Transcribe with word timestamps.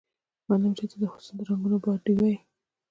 منم 0.47 0.71
چې 0.79 0.85
ته 0.89 0.95
د 1.01 1.03
حسن 1.13 1.35
د 1.37 1.41
رنګونو 1.49 1.77
باډيوه 1.83 2.25
يې 2.33 2.37